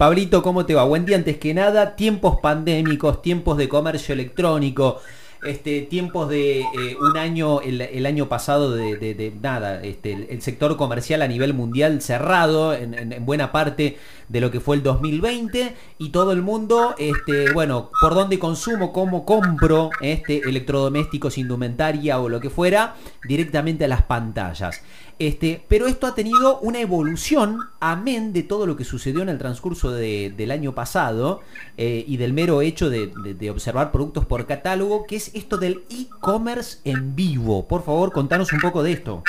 Pablito, 0.00 0.42
¿cómo 0.42 0.64
te 0.64 0.74
va? 0.74 0.84
Buen 0.84 1.04
día 1.04 1.18
antes 1.18 1.36
que 1.36 1.52
nada. 1.52 1.94
Tiempos 1.94 2.40
pandémicos, 2.40 3.20
tiempos 3.20 3.58
de 3.58 3.68
comercio 3.68 4.14
electrónico, 4.14 4.98
este, 5.44 5.82
tiempos 5.82 6.30
de 6.30 6.60
eh, 6.60 6.96
un 6.98 7.18
año, 7.18 7.60
el, 7.60 8.06
año 8.06 8.26
pasado 8.26 8.74
de, 8.74 9.34
nada, 9.42 9.82
este, 9.82 10.28
el, 10.30 10.40
sector 10.40 10.78
comercial 10.78 11.20
a 11.20 11.28
nivel 11.28 11.52
mundial 11.52 12.00
cerrado 12.00 12.72
en, 12.72 13.14
buena 13.26 13.52
parte 13.52 13.98
de 14.30 14.40
lo 14.40 14.50
que 14.50 14.60
fue 14.60 14.76
el 14.76 14.82
2020 14.82 15.74
y 15.98 16.08
todo 16.08 16.32
el 16.32 16.40
mundo, 16.40 16.94
este, 16.98 17.52
bueno, 17.52 17.90
por 18.00 18.14
dónde 18.14 18.38
consumo, 18.38 18.94
cómo 18.94 19.26
compro 19.26 19.90
este, 20.00 20.38
electrodomésticos, 20.48 21.36
indumentaria 21.36 22.18
o 22.20 22.30
lo 22.30 22.40
que 22.40 22.48
fuera, 22.48 22.94
directamente 23.28 23.84
a 23.84 23.88
las 23.88 24.00
pantallas. 24.04 24.82
Este, 25.20 25.62
pero 25.68 25.86
esto 25.86 26.06
ha 26.06 26.14
tenido 26.14 26.60
una 26.60 26.80
evolución, 26.80 27.70
amén 27.78 28.32
de 28.32 28.42
todo 28.42 28.64
lo 28.64 28.74
que 28.74 28.84
sucedió 28.84 29.20
en 29.20 29.28
el 29.28 29.36
transcurso 29.36 29.92
del 29.92 30.50
año 30.50 30.74
pasado 30.74 31.42
eh, 31.76 32.04
y 32.06 32.16
del 32.16 32.32
mero 32.32 32.62
hecho 32.62 32.88
de, 32.88 33.50
observar 33.50 33.92
productos 33.92 34.24
por 34.24 34.46
catálogo, 34.46 35.06
que 35.06 35.16
es 35.16 35.34
esto 35.34 35.58
del 35.58 35.84
e-commerce 35.90 36.78
en 36.84 37.14
vivo. 37.14 37.68
Por 37.68 37.84
favor, 37.84 38.12
contanos 38.12 38.50
un 38.54 38.60
poco 38.60 38.82
de 38.82 38.92
esto. 38.92 39.22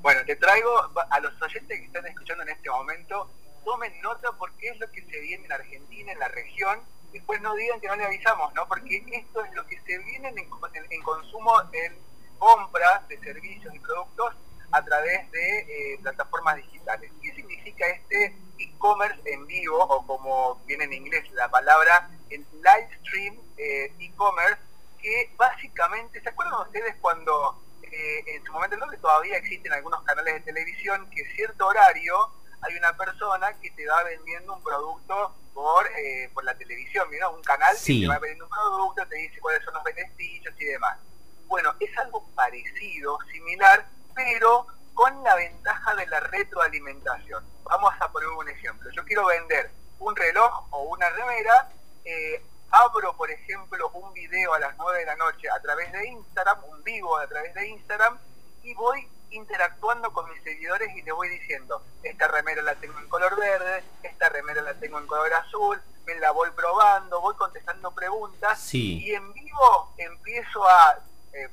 Bueno, 0.00 0.20
te 0.24 0.36
traigo 0.36 0.70
a 1.10 1.18
los 1.18 1.32
oyentes 1.42 1.80
que 1.80 1.86
están 1.86 2.06
escuchando 2.06 2.44
en 2.44 2.50
este 2.50 2.70
momento, 2.70 3.28
tomen 3.64 3.92
nota 4.02 4.30
porque 4.38 4.68
es 4.68 4.78
lo 4.78 4.88
que 4.92 5.02
se 5.02 5.20
viene 5.22 5.44
en 5.44 5.52
Argentina, 5.52 6.12
en 6.12 6.20
la 6.20 6.28
región. 6.28 6.78
Después 7.12 7.40
no 7.40 7.56
digan 7.56 7.80
que 7.80 7.88
no 7.88 7.96
le 7.96 8.04
avisamos, 8.04 8.54
¿no? 8.54 8.64
Porque 8.68 9.02
esto 9.12 9.44
es 9.44 9.52
lo 9.54 9.66
que 9.66 9.76
se 9.80 9.98
viene 9.98 10.28
en, 10.28 10.38
en 10.38 11.02
consumo, 11.02 11.52
en 11.72 11.94
compra 12.38 13.02
de 13.08 13.18
servicios 13.18 13.74
y 13.74 13.80
productos 13.80 14.36
a 14.72 14.84
través 14.84 15.30
de 15.30 15.58
eh, 15.94 15.98
plataformas 16.02 16.56
digitales. 16.56 17.10
¿Qué 17.22 17.34
significa 17.34 17.86
este 17.86 18.36
e-commerce 18.58 19.20
en 19.24 19.46
vivo 19.46 19.78
o 19.78 20.06
como 20.06 20.56
viene 20.66 20.84
en 20.84 20.92
inglés 20.92 21.30
la 21.32 21.48
palabra 21.48 22.10
el 22.30 22.46
live 22.52 22.98
stream 23.00 23.36
eh, 23.56 23.92
e-commerce? 23.98 24.60
Que 25.00 25.32
básicamente, 25.36 26.20
¿se 26.20 26.28
acuerdan 26.28 26.60
ustedes 26.60 26.94
cuando 27.00 27.62
eh, 27.82 28.24
en 28.26 28.44
su 28.44 28.52
momento, 28.52 28.76
que 28.88 28.98
todavía 28.98 29.36
existen 29.36 29.72
algunos 29.72 30.02
canales 30.04 30.34
de 30.34 30.40
televisión 30.40 31.08
que 31.10 31.24
cierto 31.34 31.66
horario 31.66 32.14
hay 32.62 32.76
una 32.76 32.94
persona 32.96 33.58
que 33.60 33.70
te 33.70 33.86
va 33.86 34.02
vendiendo 34.04 34.54
un 34.54 34.62
producto 34.62 35.34
por, 35.54 35.90
por 36.34 36.44
la 36.44 36.54
televisión, 36.54 37.08
¿no? 37.18 37.30
un 37.32 37.42
canal 37.42 37.74
que 37.74 38.00
te 38.00 38.06
va 38.06 38.18
vendiendo 38.18 38.44
un 38.44 38.50
producto, 38.50 39.06
te 39.08 39.16
dice 39.16 39.40
cuáles 39.40 39.64
son 39.64 39.74
los 39.74 39.82
beneficios 39.82 40.54
y 40.58 40.64
demás. 40.66 40.98
Bueno, 41.46 41.74
es 41.80 41.96
algo 41.98 42.28
parecido, 42.34 43.18
similar, 43.32 43.86
pero 44.24 44.66
con 44.92 45.22
la 45.22 45.34
ventaja 45.34 45.94
de 45.94 46.06
la 46.06 46.20
retroalimentación. 46.20 47.42
Vamos 47.64 47.94
a 48.00 48.12
poner 48.12 48.28
un 48.28 48.48
ejemplo. 48.48 48.90
Yo 48.90 49.04
quiero 49.04 49.24
vender 49.26 49.70
un 49.98 50.14
reloj 50.14 50.66
o 50.70 50.82
una 50.82 51.08
remera, 51.10 51.70
eh, 52.04 52.42
abro, 52.70 53.16
por 53.16 53.30
ejemplo, 53.30 53.88
un 53.94 54.12
video 54.12 54.52
a 54.52 54.58
las 54.58 54.76
9 54.76 54.98
de 54.98 55.06
la 55.06 55.16
noche 55.16 55.48
a 55.48 55.60
través 55.60 55.90
de 55.92 56.06
Instagram, 56.06 56.58
un 56.64 56.82
vivo 56.82 57.16
a 57.16 57.26
través 57.26 57.54
de 57.54 57.68
Instagram, 57.68 58.18
y 58.62 58.74
voy 58.74 59.08
interactuando 59.30 60.12
con 60.12 60.28
mis 60.28 60.42
seguidores 60.42 60.94
y 60.94 61.02
les 61.02 61.14
voy 61.14 61.28
diciendo, 61.28 61.82
esta 62.02 62.28
remera 62.28 62.60
la 62.62 62.74
tengo 62.74 62.98
en 62.98 63.08
color 63.08 63.38
verde, 63.38 63.82
esta 64.02 64.28
remera 64.28 64.60
la 64.60 64.74
tengo 64.74 64.98
en 64.98 65.06
color 65.06 65.32
azul, 65.32 65.80
me 66.04 66.14
la 66.16 66.32
voy 66.32 66.50
probando, 66.50 67.20
voy 67.20 67.34
contestando 67.36 67.92
preguntas 67.92 68.74
y 68.74 69.14
en 69.14 69.32
vivo 69.32 69.94
empiezo 69.96 70.66
a 70.66 70.98
eh, 71.32 71.48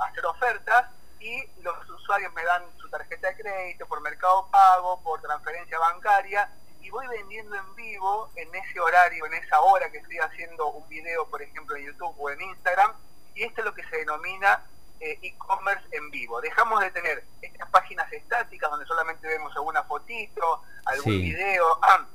hacer 0.00 0.26
ofertas 0.26 0.86
y 1.20 1.44
los 1.62 1.88
usuarios 1.90 2.32
me 2.32 2.42
dan 2.44 2.64
su 2.78 2.88
tarjeta 2.88 3.28
de 3.28 3.36
crédito 3.36 3.86
por 3.86 4.00
mercado 4.00 4.48
pago, 4.50 5.00
por 5.02 5.20
transferencia 5.20 5.78
bancaria 5.78 6.50
y 6.80 6.90
voy 6.90 7.06
vendiendo 7.08 7.54
en 7.56 7.74
vivo 7.74 8.30
en 8.36 8.54
ese 8.54 8.80
horario, 8.80 9.26
en 9.26 9.34
esa 9.34 9.60
hora 9.60 9.90
que 9.90 9.98
estoy 9.98 10.18
haciendo 10.18 10.68
un 10.68 10.88
video, 10.88 11.28
por 11.28 11.42
ejemplo, 11.42 11.76
en 11.76 11.86
YouTube 11.86 12.14
o 12.18 12.30
en 12.30 12.40
Instagram 12.40 12.92
y 13.34 13.44
esto 13.44 13.60
es 13.60 13.64
lo 13.66 13.74
que 13.74 13.84
se 13.84 13.98
denomina 13.98 14.64
eh, 14.98 15.18
e-commerce 15.22 15.84
en 15.92 16.10
vivo. 16.10 16.40
Dejamos 16.40 16.80
de 16.80 16.90
tener 16.90 17.24
estas 17.42 17.68
páginas 17.70 18.10
estáticas 18.12 18.70
donde 18.70 18.86
solamente 18.86 19.28
vemos 19.28 19.54
alguna 19.56 19.82
fotito, 19.84 20.62
algún 20.86 21.20
video 21.20 21.78
ah, 21.82 22.06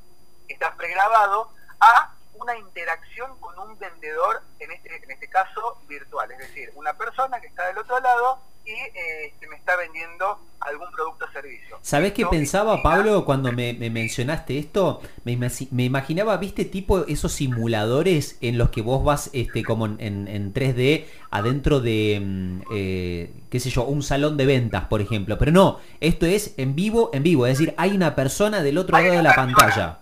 que 0.47 0.53
está 0.53 0.75
pregrabado, 0.75 1.49
a 1.79 2.11
una 2.33 2.57
interacción 2.57 3.39
con 3.39 3.57
un 3.59 3.77
vendedor, 3.79 4.41
en 4.59 4.71
este, 4.71 5.03
en 5.03 5.11
este 5.11 5.29
caso 5.29 5.79
virtual, 5.87 6.31
es 6.31 6.39
decir, 6.39 6.71
una 6.75 6.93
persona 6.95 7.39
que 7.39 7.47
está 7.47 7.67
del 7.67 7.77
otro 7.77 7.99
lado 7.99 8.41
y 8.65 8.71
eh, 8.71 9.33
me 9.47 9.55
está 9.55 9.75
vendiendo 9.75 10.39
algún 10.59 10.89
producto 10.91 11.25
o 11.25 11.31
servicio. 11.31 11.77
¿Sabés 11.81 12.13
qué 12.13 12.25
pensaba, 12.25 12.81
Pablo, 12.81 13.23
cuando 13.23 13.51
me, 13.51 13.73
mencionaste 13.73 14.57
esto? 14.57 15.01
Me, 15.23 15.37
me, 15.37 15.83
imaginaba, 15.83 16.37
viste, 16.37 16.65
tipo 16.65 17.05
esos 17.05 17.33
simuladores 17.33 18.37
en 18.41 18.57
los 18.57 18.71
que 18.71 18.81
vos 18.81 19.03
vas 19.03 19.29
este 19.33 19.63
como 19.63 19.85
en, 19.85 19.99
en 20.27 20.53
3D 20.53 21.05
adentro 21.29 21.79
de, 21.79 22.19
mm, 22.23 22.61
eh, 22.71 23.33
qué 23.51 23.59
sé 23.59 23.69
yo, 23.69 23.83
un 23.83 24.01
salón 24.01 24.37
de 24.37 24.45
ventas, 24.45 24.85
por 24.85 25.01
ejemplo. 25.01 25.37
Pero 25.37 25.51
no, 25.51 25.79
esto 25.99 26.25
es 26.25 26.55
en 26.57 26.75
vivo, 26.75 27.11
en 27.13 27.21
vivo, 27.21 27.45
es 27.45 27.59
decir, 27.59 27.75
hay 27.77 27.91
una 27.91 28.15
persona 28.15 28.63
del 28.63 28.77
otro 28.77 28.97
lado 28.97 29.13
de 29.13 29.23
la 29.23 29.35
pantalla. 29.35 29.99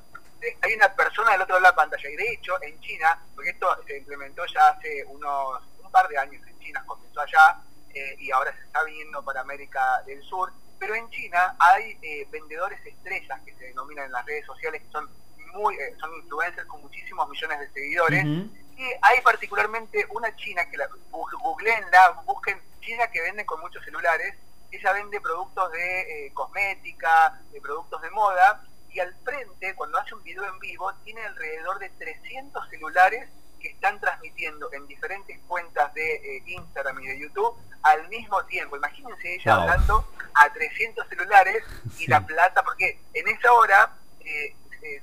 Hay 0.61 0.73
una 0.73 0.93
persona 0.93 1.31
del 1.31 1.41
otro 1.41 1.55
lado 1.59 1.65
de 1.65 1.69
la 1.69 1.75
pantalla 1.75 2.09
y 2.09 2.15
de 2.15 2.33
hecho 2.33 2.53
en 2.61 2.79
China, 2.79 3.19
porque 3.35 3.49
esto 3.49 3.67
se 3.85 3.97
implementó 3.97 4.43
ya 4.53 4.69
hace 4.69 5.03
unos 5.05 5.61
un 5.83 5.91
par 5.91 6.07
de 6.07 6.17
años 6.17 6.41
en 6.47 6.59
China, 6.59 6.83
comenzó 6.85 7.21
allá, 7.21 7.57
eh, 7.93 8.15
y 8.19 8.31
ahora 8.31 8.53
se 8.53 8.63
está 8.63 8.83
viniendo 8.83 9.23
para 9.23 9.41
América 9.41 10.01
del 10.05 10.21
Sur. 10.23 10.51
Pero 10.79 10.95
en 10.95 11.09
China 11.09 11.55
hay 11.59 11.97
eh, 12.01 12.27
vendedores 12.31 12.83
estrellas 12.85 13.39
que 13.45 13.53
se 13.55 13.65
denominan 13.65 14.05
en 14.05 14.11
las 14.11 14.25
redes 14.25 14.45
sociales, 14.45 14.81
que 14.81 14.91
son 14.91 15.09
muy 15.53 15.75
eh, 15.75 15.95
son 15.99 16.13
influencers 16.15 16.67
con 16.67 16.81
muchísimos 16.81 17.29
millones 17.29 17.59
de 17.59 17.69
seguidores. 17.71 18.25
Y 18.25 18.83
hay 19.01 19.21
particularmente 19.23 20.05
una 20.09 20.35
china 20.35 20.67
que 20.69 20.77
la 20.77 20.89
googleenla, 21.11 22.23
busquen 22.25 22.59
China 22.81 23.07
que 23.07 23.21
vende 23.21 23.45
con 23.45 23.61
muchos 23.61 23.83
celulares. 23.85 24.35
Ella 24.71 24.91
vende 24.93 25.21
productos 25.21 25.71
de 25.71 26.31
cosmética, 26.33 27.39
de 27.51 27.61
productos 27.61 28.01
de 28.01 28.09
moda, 28.09 28.63
y 28.93 28.99
al 28.99 29.13
frente, 29.23 29.75
cuando 29.75 29.99
hace 29.99 30.15
un 30.15 30.23
video 30.23 30.43
en 30.45 30.59
vivo, 30.59 30.91
tiene 31.03 31.21
alrededor 31.21 31.79
de 31.79 31.89
300 31.89 32.69
celulares 32.69 33.29
que 33.63 33.69
están 33.69 33.99
transmitiendo 33.99 34.71
en 34.73 34.85
diferentes 34.87 35.39
cuentas 35.47 35.93
de 35.93 36.15
eh, 36.15 36.43
Instagram 36.45 36.99
y 36.99 37.07
de 37.07 37.19
YouTube 37.19 37.57
al 37.81 38.07
mismo 38.09 38.43
tiempo. 38.45 38.75
Imagínense 38.75 39.35
ella 39.35 39.55
hablando 39.55 40.05
a 40.35 40.51
300 40.51 41.07
celulares 41.07 41.63
y 41.97 42.07
la 42.07 42.25
plata, 42.25 42.61
porque 42.61 42.99
en 43.13 43.27
esa 43.29 43.53
hora 43.53 43.95
eh, 44.19 44.53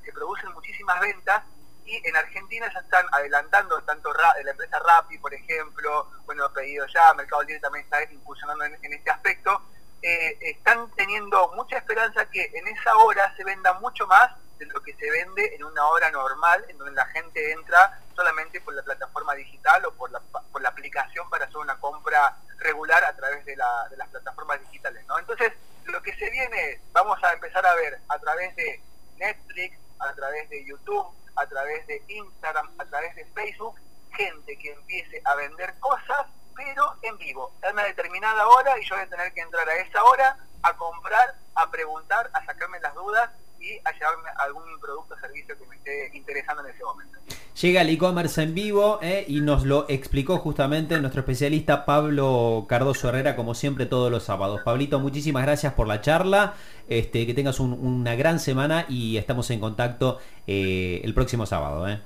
se 0.04 0.12
producen 0.12 0.52
muchísimas 0.52 1.00
ventas 1.00 1.42
y 1.86 2.06
en 2.06 2.16
Argentina 2.16 2.70
ya 2.72 2.80
están 2.80 3.06
adelantando 3.12 3.82
tanto 3.82 4.12
la 4.12 4.50
empresa 4.50 4.78
Rappi, 4.78 5.18
por 5.18 5.32
ejemplo, 5.32 6.08
bueno, 6.24 6.52
pedido 6.52 6.86
ya, 6.86 7.12
Mercado 7.14 7.42
Libre 7.42 7.60
también 7.60 7.84
está 7.84 8.02
incursionando 8.12 8.64
en, 8.64 8.92
este 8.92 9.10
aspecto, 9.10 9.62
eh, 10.02 10.36
están 10.40 10.90
teniendo 10.92 11.52
mucha 11.56 11.78
esperanza 11.78 12.26
que 12.30 12.44
en 12.54 12.68
esa 12.68 12.94
hora 12.98 13.34
se 13.36 13.44
venda 13.44 13.72
mucho 13.80 14.06
más 14.06 14.30
de 14.58 14.66
lo 14.66 14.80
que 14.82 14.94
se 14.94 15.10
vende 15.10 15.54
en 15.54 15.64
una 15.64 15.84
hora 15.86 16.10
normal, 16.10 16.64
en 16.68 16.78
donde 16.78 16.92
la 16.92 17.06
gente 17.06 17.52
entra 17.52 17.98
solamente 18.20 18.60
por 18.60 18.74
la 18.74 18.82
plataforma 18.82 19.34
digital 19.34 19.82
o 19.86 19.94
por 19.94 20.10
la, 20.10 20.20
por 20.20 20.60
la 20.60 20.68
aplicación 20.68 21.28
para 21.30 21.46
hacer 21.46 21.56
una 21.56 21.80
compra 21.80 22.36
regular 22.58 23.02
a 23.02 23.16
través 23.16 23.46
de, 23.46 23.56
las 23.56 24.08
plataformas 24.10 24.60
digitales. 24.60 25.02
Entonces, 25.18 25.54
lo 25.84 26.02
que 26.02 26.14
se 26.16 26.28
viene 26.28 26.72
es, 26.72 26.80
vamos 26.92 27.18
a 27.24 27.32
empezar 27.32 27.64
a 27.64 27.74
ver 27.76 27.98
a 28.08 28.18
través 28.18 28.54
de 28.56 28.82
Netflix, 29.16 29.78
a 30.00 30.12
través 30.12 30.50
de 30.50 30.66
YouTube, 30.66 31.06
a 31.34 31.46
través 31.46 31.86
de 31.86 32.02
Instagram, 32.08 32.70
a 32.78 32.84
través 32.84 33.16
de 33.16 33.24
Facebook, 33.24 33.80
gente 34.12 34.58
que 34.58 34.70
empiece 34.70 35.22
a 35.24 35.34
vender 35.36 35.78
cosas, 35.80 36.26
pero 36.54 36.96
en 37.00 37.16
vivo, 37.16 37.54
a 37.62 37.70
una 37.70 37.84
determinada 37.84 38.46
hora 38.48 38.78
y 38.78 38.84
yo 38.84 38.96
voy 38.96 39.04
a 39.04 39.08
tener 39.08 39.32
que 39.32 39.40
entrar 39.40 39.66
a 39.66 39.76
esa 39.76 40.04
hora 40.04 40.36
a 40.62 40.76
comprar, 40.76 41.36
a 41.54 41.70
preguntar, 41.70 42.28
a 42.34 42.44
sacarme 42.44 42.80
las 42.80 42.94
dudas 42.94 43.30
y 43.60 43.78
a 43.84 43.92
llevarme 43.92 44.28
algún 44.38 44.62
producto 44.80 45.14
o 45.14 45.18
servicio 45.18 45.56
que 45.58 45.66
me 45.66 45.76
esté 45.76 46.16
interesando 46.16 46.64
en 46.64 46.74
ese 46.74 46.82
momento. 46.82 47.18
Llega 47.60 47.82
el 47.82 47.90
e-commerce 47.90 48.42
en 48.42 48.54
vivo 48.54 48.98
eh, 49.02 49.24
y 49.28 49.40
nos 49.42 49.64
lo 49.64 49.84
explicó 49.88 50.38
justamente 50.38 50.98
nuestro 50.98 51.20
especialista 51.20 51.84
Pablo 51.84 52.64
Cardoso 52.68 53.08
Herrera, 53.08 53.36
como 53.36 53.54
siempre 53.54 53.84
todos 53.84 54.10
los 54.10 54.24
sábados. 54.24 54.62
Pablito, 54.64 54.98
muchísimas 54.98 55.42
gracias 55.42 55.74
por 55.74 55.86
la 55.86 56.00
charla, 56.00 56.54
este, 56.88 57.26
que 57.26 57.34
tengas 57.34 57.60
una 57.60 58.14
gran 58.14 58.40
semana 58.40 58.86
y 58.88 59.18
estamos 59.18 59.50
en 59.50 59.60
contacto 59.60 60.20
eh, 60.46 61.02
el 61.04 61.12
próximo 61.12 61.44
sábado. 61.44 61.86
Eh. 61.86 62.00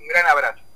Un 0.00 0.08
gran 0.08 0.26
abrazo. 0.26 0.59